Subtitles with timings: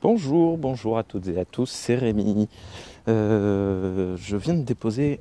[0.00, 2.48] Bonjour, bonjour à toutes et à tous, c'est Rémi.
[3.08, 5.18] Euh, je viens de déposer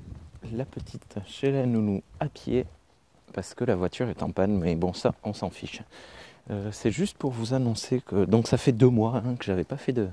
[0.54, 2.68] la petite chez la nounou à pied
[3.34, 5.82] parce que la voiture est en panne, mais bon ça on s'en fiche.
[6.52, 9.64] Euh, c'est juste pour vous annoncer que donc ça fait deux mois hein, que j'avais
[9.64, 10.10] pas fait de,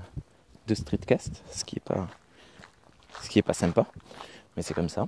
[0.73, 3.85] streetcast, ce qui est pas sympa,
[4.57, 5.07] mais c'est comme ça.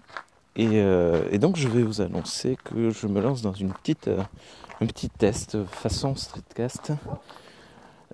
[0.56, 4.08] Et, euh, et, donc je vais vous annoncer que je me lance dans une petite,
[4.82, 6.94] un petit test façon streetcast.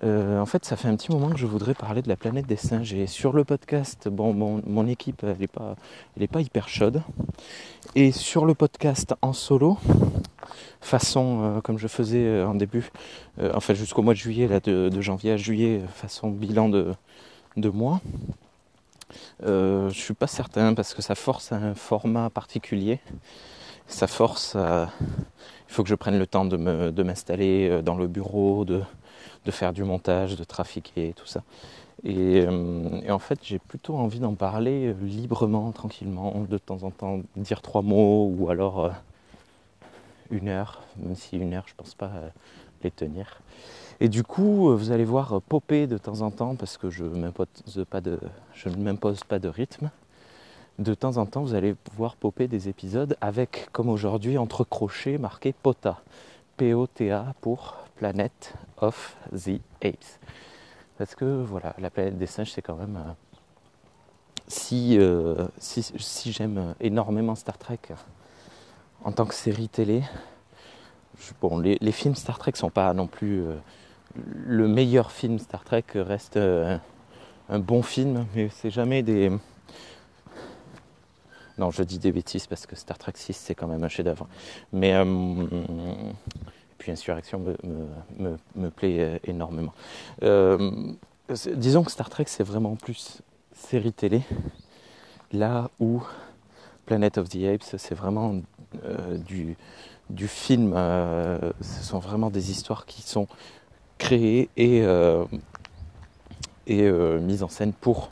[0.04, 2.46] Euh, en fait, ça fait un petit moment que je voudrais parler de la planète
[2.46, 2.92] des singes.
[2.92, 7.02] Et sur le podcast, bon, mon, équipe, n'est pas, hyper chaude.
[7.94, 9.78] Et sur le podcast en solo,
[10.80, 12.90] façon euh, comme je faisais euh, en début,
[13.54, 16.94] enfin jusqu'au mois de juillet, là, de, janvier à juillet, façon bilan de,
[17.56, 18.00] mois.
[19.40, 23.00] Je suis pas certain parce que ça force à un format particulier.
[23.86, 24.90] Ça force à...
[25.68, 28.82] Il faut que je prenne le temps de m'installer dans le bureau, de,
[29.44, 31.42] de, faire du montage, de trafiquer, tout ça.
[32.04, 37.20] Et, euh, en fait, j'ai plutôt envie d'en parler librement, tranquillement, de temps en temps,
[37.36, 38.90] dire trois mots ou alors euh,
[40.30, 42.28] une heure, même si une heure, je pense pas euh,
[42.82, 43.40] les tenir.
[44.00, 47.16] Et du coup, vous allez voir popper de temps en temps, parce que je, ne
[47.16, 47.94] m'impose
[49.24, 49.90] pas de rythme.
[50.80, 55.18] De temps en temps, vous allez pouvoir popper des épisodes avec, comme aujourd'hui, entre crochets
[55.18, 56.00] marqué POTA.
[56.56, 60.18] P-O-T-A pour Planet of the Apes.
[60.98, 62.96] Parce que voilà, la planète des singes, c'est quand même.
[62.96, 63.12] Euh,
[64.46, 67.78] si, euh, si, si j'aime énormément Star Trek
[69.02, 70.02] en tant que série télé,
[71.40, 73.42] bon, les, films Star Trek sont pas non plus.
[73.42, 73.56] Euh,
[74.14, 79.32] le meilleur film Star Trek reste un bon film, mais c'est jamais des.
[81.58, 84.28] Non, je dis des bêtises parce que Star Trek 6 c'est quand même un chef-d'œuvre.
[84.72, 84.92] Mais
[86.78, 87.44] puis Insurrection
[88.56, 89.72] me, plaît énormément.
[90.22, 90.70] Euh,
[91.54, 93.22] disons que Star Trek c'est vraiment plus
[93.52, 94.22] série télé,
[95.32, 96.02] là où
[96.86, 98.40] Planet of the Apes c'est vraiment
[98.84, 99.56] euh, du,
[100.28, 100.72] film.
[100.74, 103.28] Euh, ce sont vraiment des histoires qui sont
[103.98, 105.24] créées et, euh,
[106.66, 108.10] et euh, mises en scène pour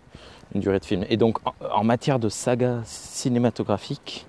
[0.55, 1.05] une durée de film.
[1.09, 1.39] Et donc,
[1.71, 4.27] en, matière de saga cinématographique,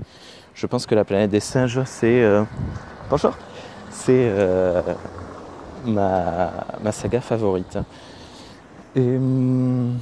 [0.56, 2.22] je pense que La planète des singes, c'est.
[2.22, 2.44] Euh,
[3.10, 3.34] bonjour!
[3.94, 4.82] C'est euh,
[5.86, 6.52] ma,
[6.92, 7.78] saga favorite.
[8.98, 10.00] Hum,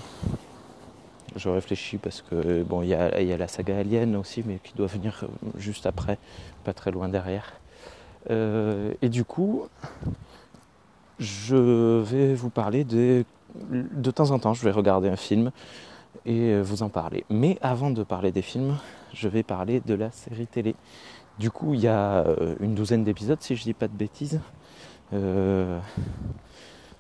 [1.36, 4.88] je réfléchis parce que bon, il y a, la saga Alien aussi, mais qui doit
[4.88, 5.26] venir
[5.58, 6.18] juste après,
[6.64, 7.54] pas très loin derrière.
[8.30, 9.68] Euh, et du coup,
[11.20, 13.26] je vais vous parler de,
[13.70, 15.52] de temps en temps, je vais regarder un film
[16.26, 17.26] et vous en parler.
[17.30, 18.78] Mais avant de parler des films,
[19.14, 20.76] je vais parler de la série télé.
[21.40, 22.26] Du coup, il y a
[22.60, 24.40] une douzaine d'épisodes, si je dis pas de bêtises.
[25.14, 25.80] Euh,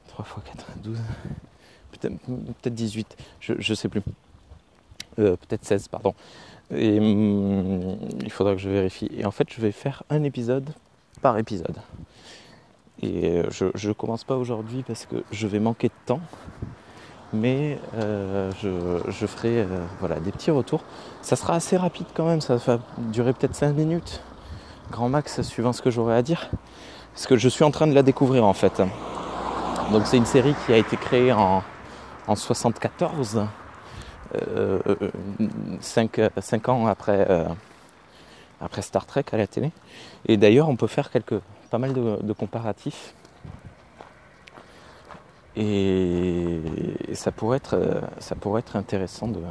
[0.07, 0.99] 3 x 4, 12
[1.91, 2.19] peut-être
[2.61, 4.01] peut 18, je, je sais plus.
[5.19, 6.13] Euh, peut-être 16, pardon.
[6.73, 9.09] Et hum, il faudra que je vérifie.
[9.15, 10.69] Et en fait, je vais faire un épisode
[11.21, 11.77] par épisode.
[13.01, 16.21] Et je ne commence pas aujourd'hui parce que je vais manquer de temps.
[17.33, 19.65] Mais euh, je, ferai euh,
[19.99, 20.83] voilà, des petits retours.
[21.21, 24.21] Ça sera assez rapide quand même, ça va durer peut-être 5 minutes,
[24.91, 26.49] grand max, suivant ce que j'aurai à dire.
[27.13, 28.81] Parce que je suis en train de la découvrir en fait.
[29.91, 31.63] Donc c'est une série qui a été créée en,
[32.27, 33.45] en 74,
[34.35, 34.79] euh,
[35.81, 37.45] 5, 5, ans après, euh,
[38.61, 39.71] après Star Trek à la télé.
[40.27, 41.39] Et d'ailleurs, on peut faire quelques,
[41.69, 43.13] pas mal de, de comparatifs.
[45.57, 46.60] Et,
[47.11, 49.41] et, ça, pourrait être, ça pourrait être intéressant de,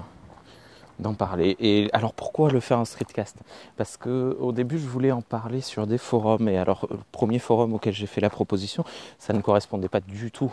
[1.00, 1.56] d'en parler.
[1.58, 3.36] Et alors pourquoi le faire en streetcast?
[3.76, 7.38] Parce que au début je voulais en parler sur des forums et alors le premier
[7.38, 8.84] forum auquel j'ai fait la proposition,
[9.18, 10.52] ça ne correspondait pas du tout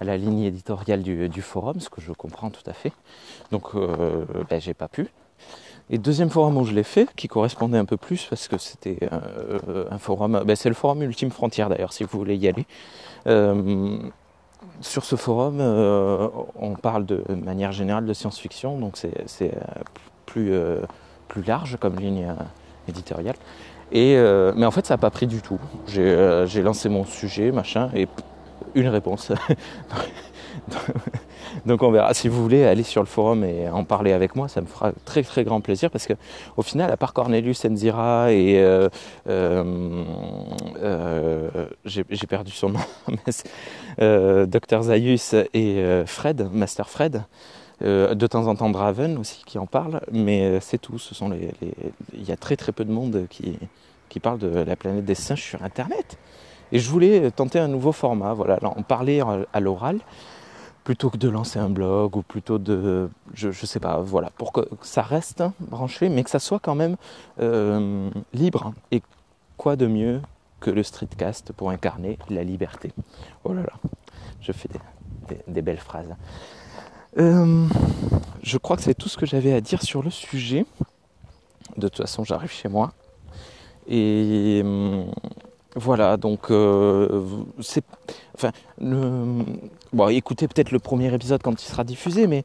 [0.00, 2.92] à la ligne éditoriale du, forum, ce que je comprends tout à fait.
[3.50, 5.08] Donc euh, ben, j'ai pas pu.
[5.88, 8.98] Et deuxième forum où je l'ai fait, qui correspondait un peu plus parce que c'était
[9.12, 12.66] euh, un forum, ben, c'est le forum Ultime Frontière d'ailleurs si vous voulez y aller.
[13.26, 13.98] Euh,
[14.80, 19.52] sur ce forum, euh, on parle de manière générale de science-fiction, donc c'est
[20.26, 20.80] plus, euh,
[21.28, 22.28] plus large comme ligne
[22.88, 23.36] éditoriale.
[23.94, 25.60] Euh, mais en fait, ça n'a pas pris du tout.
[25.86, 28.08] J'ai lancé mon sujet, machin, et
[28.74, 29.32] une réponse.
[31.66, 32.14] Donc on verra.
[32.14, 34.92] Si vous voulez aller sur le forum et en parler avec moi, ça me fera
[35.04, 36.12] très très grand plaisir parce que
[36.56, 38.88] au final, à part Cornelius Enzira et euh,
[39.28, 40.04] euh,
[40.80, 42.80] euh, j'ai perdu son nom,
[44.00, 47.24] euh, Dr Zaius et Fred, Master Fred.
[47.80, 50.98] de temps en temps Draven aussi qui en parle, mais c'est tout.
[50.98, 51.74] Ce sont les, les,
[52.14, 53.58] il y a très très peu de monde qui,
[54.08, 56.16] qui parle de la planète des singes sur Internet.
[56.72, 59.20] Et je voulais tenter un nouveau format, voilà, en parler
[59.52, 59.98] à l'oral
[60.86, 64.52] plutôt que de lancer un blog ou plutôt de, je, je sais pas, voilà, pour
[64.52, 66.94] que ça reste branché, mais que ça soit quand même
[67.40, 68.72] euh, libre.
[68.92, 69.02] Et
[69.56, 70.22] quoi de mieux
[70.60, 72.92] que le streetcast pour incarner la liberté?
[73.42, 73.72] Oh là là,
[74.40, 74.68] je fais
[75.48, 76.14] des, belles phrases.
[77.18, 77.66] Euh,
[78.44, 80.66] je crois que c'est tout ce que j'avais à dire sur le sujet.
[81.76, 82.92] De toute façon, j'arrive chez moi.
[83.88, 85.10] Et hum,
[85.76, 87.22] voilà, donc euh,
[87.60, 87.84] c'est.
[88.34, 88.50] Enfin,
[88.80, 92.44] bon, écoutez peut-être le premier épisode quand il sera diffusé, mais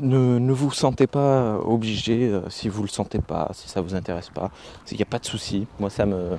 [0.00, 4.30] ne, vous sentez pas obligé euh, si vous le sentez pas, si ça vous intéresse
[4.30, 4.52] pas.
[4.92, 5.66] Il n'y a pas de souci.
[5.80, 6.38] Moi, ça me.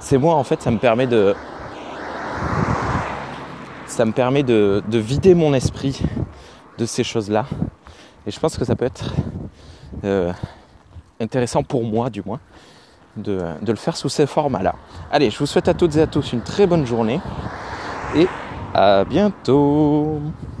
[0.00, 1.32] C'est moi, en fait, ça me permet de.
[3.86, 6.00] Ça me permet de, vider mon esprit
[6.76, 7.46] de ces choses-là.
[8.26, 9.14] Et je pense que ça peut être
[10.02, 10.32] euh,
[11.20, 12.40] intéressant pour moi, du moins
[13.16, 14.74] de, le faire sous ces formats-là.
[15.10, 17.20] Allez, je vous souhaite à toutes et à tous une très bonne journée
[18.14, 18.26] et
[18.74, 20.20] à bientôt